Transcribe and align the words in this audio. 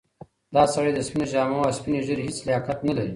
دا 0.55 0.63
سړی 0.73 0.91
د 0.95 0.99
سپینو 1.07 1.25
جامو 1.31 1.57
او 1.65 1.71
سپینې 1.77 1.99
ږیرې 2.07 2.23
هیڅ 2.27 2.37
لیاقت 2.47 2.77
نه 2.87 2.93
لري. 2.97 3.09